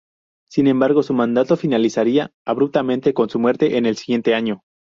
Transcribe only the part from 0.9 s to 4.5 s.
su mandato finalizaría abruptamente con su muerte en el siguiente